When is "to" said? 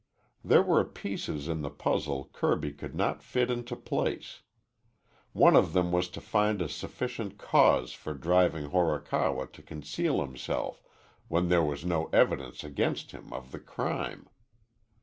6.09-6.19, 9.53-9.61